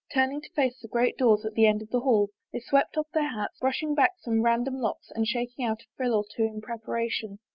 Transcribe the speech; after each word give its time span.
Turning 0.11 0.41
to 0.41 0.49
face 0.53 0.79
the 0.81 0.87
great 0.87 1.15
doors 1.15 1.45
at 1.45 1.53
the 1.53 1.67
end 1.67 1.79
of 1.79 1.89
the 1.91 1.99
hall, 1.99 2.31
they 2.51 2.59
swept 2.59 2.97
off 2.97 3.05
their 3.13 3.29
hats, 3.29 3.59
brushing 3.59 3.93
back 3.93 4.13
some 4.17 4.41
random 4.41 4.73
locks 4.79 5.11
and 5.13 5.27
shaking 5.27 5.63
out 5.63 5.83
a 5.83 5.85
frill 5.95 6.15
or 6.15 6.25
two 6.35 6.41
in 6.41 6.59
preparation. 6.59 7.37